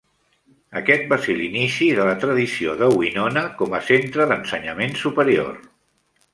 [0.79, 5.65] Aquest va ser l'inici de la tradició de Winona com a centre d'ensenyament superior.